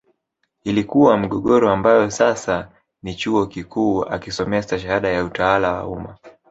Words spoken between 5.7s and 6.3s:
wa umma